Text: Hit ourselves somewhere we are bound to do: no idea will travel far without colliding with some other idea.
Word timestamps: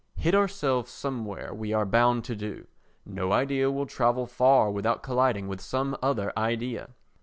Hit 0.15 0.33
ourselves 0.33 0.89
somewhere 0.89 1.53
we 1.53 1.73
are 1.73 1.85
bound 1.85 2.23
to 2.23 2.35
do: 2.35 2.65
no 3.05 3.31
idea 3.31 3.69
will 3.69 3.85
travel 3.85 4.25
far 4.25 4.71
without 4.71 5.03
colliding 5.03 5.47
with 5.47 5.61
some 5.61 5.95
other 6.01 6.33
idea. 6.35 6.95